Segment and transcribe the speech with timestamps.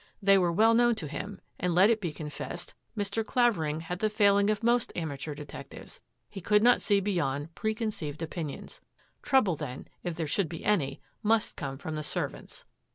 [0.19, 3.23] They were well known to him; and, let it be confessed, Mr.
[3.23, 8.81] Clavering had the failing of most amateur detectives— he could not see beyond preconceived opinions.
[9.21, 12.65] Trouble, then, if there should be any, must come from the servants.